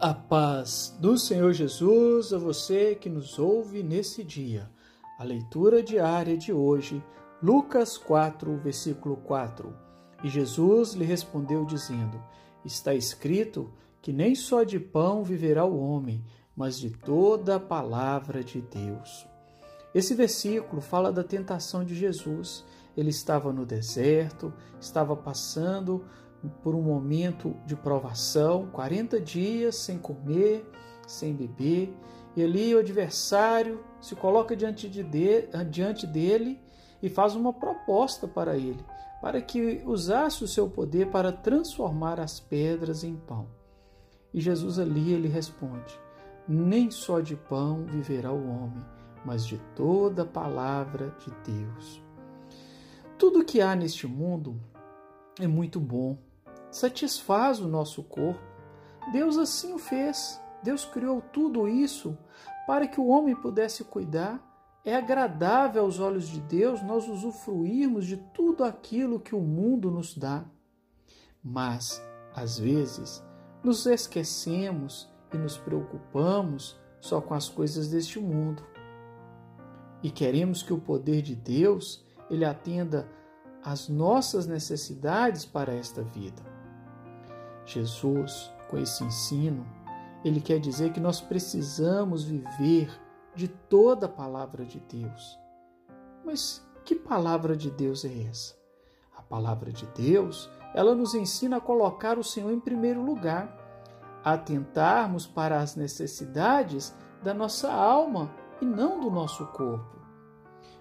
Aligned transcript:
A 0.00 0.14
paz 0.14 0.96
do 1.00 1.18
Senhor 1.18 1.52
Jesus 1.52 2.32
a 2.32 2.38
você 2.38 2.94
que 2.94 3.10
nos 3.10 3.36
ouve 3.36 3.82
nesse 3.82 4.22
dia. 4.22 4.70
A 5.18 5.24
leitura 5.24 5.82
diária 5.82 6.36
de 6.36 6.52
hoje, 6.52 7.02
Lucas 7.42 7.98
4, 7.98 8.56
versículo 8.58 9.16
4. 9.16 9.74
E 10.22 10.28
Jesus 10.28 10.92
lhe 10.92 11.04
respondeu, 11.04 11.64
dizendo: 11.64 12.22
Está 12.64 12.94
escrito 12.94 13.72
que 14.00 14.12
nem 14.12 14.36
só 14.36 14.62
de 14.62 14.78
pão 14.78 15.24
viverá 15.24 15.64
o 15.64 15.80
homem, 15.80 16.24
mas 16.54 16.78
de 16.78 16.90
toda 16.90 17.56
a 17.56 17.60
palavra 17.60 18.44
de 18.44 18.60
Deus. 18.60 19.26
Esse 19.92 20.14
versículo 20.14 20.80
fala 20.80 21.10
da 21.10 21.24
tentação 21.24 21.84
de 21.84 21.96
Jesus. 21.96 22.64
Ele 22.96 23.10
estava 23.10 23.52
no 23.52 23.66
deserto, 23.66 24.54
estava 24.80 25.16
passando 25.16 26.04
por 26.62 26.74
um 26.74 26.82
momento 26.82 27.54
de 27.66 27.74
provação, 27.74 28.68
40 28.72 29.20
dias 29.20 29.76
sem 29.76 29.98
comer, 29.98 30.68
sem 31.06 31.34
beber, 31.34 31.94
e 32.36 32.42
ali 32.42 32.74
o 32.74 32.78
adversário 32.78 33.84
se 34.00 34.14
coloca 34.14 34.54
diante, 34.54 34.88
de, 34.88 35.04
diante 35.68 36.06
dele 36.06 36.60
e 37.02 37.08
faz 37.08 37.34
uma 37.34 37.52
proposta 37.52 38.28
para 38.28 38.56
ele, 38.56 38.84
para 39.20 39.40
que 39.40 39.82
usasse 39.84 40.44
o 40.44 40.48
seu 40.48 40.68
poder 40.68 41.10
para 41.10 41.32
transformar 41.32 42.20
as 42.20 42.38
pedras 42.38 43.02
em 43.02 43.16
pão. 43.16 43.48
E 44.32 44.40
Jesus 44.40 44.78
ali 44.78 45.12
ele 45.12 45.28
responde: 45.28 45.98
Nem 46.46 46.90
só 46.90 47.20
de 47.20 47.34
pão 47.34 47.84
viverá 47.86 48.32
o 48.32 48.48
homem, 48.48 48.84
mas 49.24 49.44
de 49.44 49.58
toda 49.74 50.22
a 50.22 50.26
palavra 50.26 51.14
de 51.18 51.52
Deus. 51.52 52.02
Tudo 53.16 53.44
que 53.44 53.60
há 53.60 53.74
neste 53.74 54.06
mundo 54.06 54.60
é 55.40 55.46
muito 55.46 55.80
bom, 55.80 56.18
satisfaz 56.70 57.60
o 57.60 57.68
nosso 57.68 58.02
corpo. 58.02 58.40
Deus 59.12 59.38
assim 59.38 59.72
o 59.74 59.78
fez. 59.78 60.40
Deus 60.62 60.84
criou 60.84 61.20
tudo 61.20 61.68
isso 61.68 62.16
para 62.66 62.86
que 62.86 63.00
o 63.00 63.06
homem 63.06 63.34
pudesse 63.34 63.84
cuidar. 63.84 64.44
É 64.84 64.94
agradável 64.94 65.82
aos 65.82 66.00
olhos 66.00 66.28
de 66.28 66.40
Deus 66.40 66.82
nós 66.82 67.08
usufruirmos 67.08 68.06
de 68.06 68.16
tudo 68.34 68.64
aquilo 68.64 69.20
que 69.20 69.34
o 69.34 69.40
mundo 69.40 69.90
nos 69.90 70.16
dá. 70.16 70.44
Mas, 71.42 72.02
às 72.34 72.58
vezes, 72.58 73.24
nos 73.62 73.86
esquecemos 73.86 75.08
e 75.32 75.36
nos 75.36 75.56
preocupamos 75.58 76.78
só 77.00 77.20
com 77.20 77.34
as 77.34 77.48
coisas 77.48 77.88
deste 77.88 78.18
mundo. 78.18 78.62
E 80.02 80.10
queremos 80.10 80.62
que 80.62 80.72
o 80.72 80.80
poder 80.80 81.22
de 81.22 81.34
Deus 81.34 82.04
ele 82.30 82.44
atenda 82.44 83.08
às 83.62 83.88
nossas 83.88 84.46
necessidades 84.46 85.44
para 85.44 85.74
esta 85.74 86.02
vida. 86.02 86.57
Jesus, 87.72 88.52
com 88.68 88.78
esse 88.78 89.04
ensino, 89.04 89.66
ele 90.24 90.40
quer 90.40 90.58
dizer 90.58 90.92
que 90.92 91.00
nós 91.00 91.20
precisamos 91.20 92.24
viver 92.24 92.90
de 93.34 93.48
toda 93.48 94.06
a 94.06 94.08
palavra 94.08 94.64
de 94.64 94.80
Deus. 94.80 95.38
Mas 96.24 96.66
que 96.84 96.94
palavra 96.94 97.56
de 97.56 97.70
Deus 97.70 98.04
é 98.04 98.22
essa? 98.22 98.56
A 99.16 99.22
palavra 99.22 99.70
de 99.70 99.86
Deus, 99.88 100.50
ela 100.74 100.94
nos 100.94 101.14
ensina 101.14 101.58
a 101.58 101.60
colocar 101.60 102.18
o 102.18 102.24
Senhor 102.24 102.52
em 102.52 102.60
primeiro 102.60 103.02
lugar, 103.04 103.56
a 104.24 104.32
atentarmos 104.32 105.26
para 105.26 105.60
as 105.60 105.76
necessidades 105.76 106.94
da 107.22 107.32
nossa 107.32 107.72
alma 107.72 108.34
e 108.60 108.64
não 108.64 109.00
do 109.00 109.10
nosso 109.10 109.46
corpo. 109.48 109.96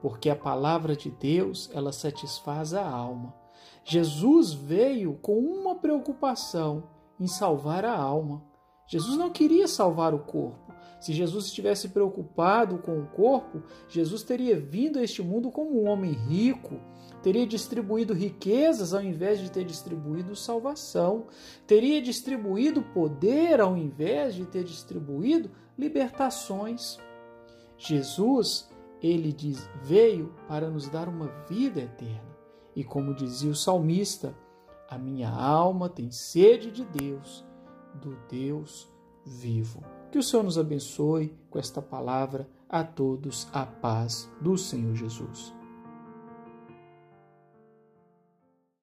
Porque 0.00 0.30
a 0.30 0.36
palavra 0.36 0.94
de 0.94 1.10
Deus, 1.10 1.68
ela 1.72 1.92
satisfaz 1.92 2.72
a 2.72 2.88
alma. 2.88 3.34
Jesus 3.84 4.52
veio 4.52 5.14
com 5.14 5.38
uma 5.38 5.74
preocupação 5.76 6.90
em 7.18 7.26
salvar 7.26 7.84
a 7.84 7.96
alma. 7.96 8.44
Jesus 8.86 9.16
não 9.16 9.30
queria 9.30 9.68
salvar 9.68 10.14
o 10.14 10.20
corpo. 10.20 10.68
Se 11.00 11.12
Jesus 11.12 11.46
estivesse 11.46 11.90
preocupado 11.90 12.78
com 12.78 12.98
o 12.98 13.06
corpo, 13.06 13.62
Jesus 13.88 14.22
teria 14.22 14.58
vindo 14.58 14.98
a 14.98 15.02
este 15.02 15.22
mundo 15.22 15.50
como 15.50 15.82
um 15.82 15.88
homem 15.88 16.12
rico, 16.12 16.80
teria 17.22 17.46
distribuído 17.46 18.12
riquezas 18.12 18.92
ao 18.92 19.02
invés 19.02 19.38
de 19.38 19.50
ter 19.50 19.64
distribuído 19.64 20.34
salvação, 20.34 21.26
teria 21.66 22.02
distribuído 22.02 22.82
poder 22.82 23.60
ao 23.60 23.76
invés 23.76 24.34
de 24.34 24.44
ter 24.44 24.64
distribuído 24.64 25.50
libertações. 25.76 26.98
Jesus, 27.76 28.68
ele 29.00 29.32
diz, 29.32 29.68
veio 29.82 30.34
para 30.48 30.68
nos 30.68 30.88
dar 30.88 31.08
uma 31.08 31.28
vida 31.48 31.80
eterna. 31.80 32.37
E 32.78 32.84
como 32.84 33.12
dizia 33.12 33.50
o 33.50 33.56
salmista, 33.56 34.36
a 34.88 34.96
minha 34.96 35.28
alma 35.28 35.88
tem 35.88 36.12
sede 36.12 36.70
de 36.70 36.84
Deus, 36.84 37.44
do 37.92 38.16
Deus 38.30 38.88
vivo. 39.26 39.82
Que 40.12 40.18
o 40.18 40.22
Senhor 40.22 40.44
nos 40.44 40.56
abençoe 40.56 41.36
com 41.50 41.58
esta 41.58 41.82
palavra. 41.82 42.48
A 42.68 42.84
todos 42.84 43.48
a 43.52 43.66
paz 43.66 44.30
do 44.40 44.56
Senhor 44.56 44.94
Jesus. 44.94 45.57